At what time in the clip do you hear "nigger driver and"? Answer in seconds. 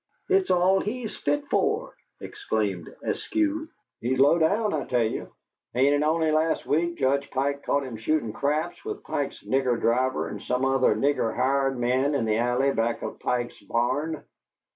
9.43-10.41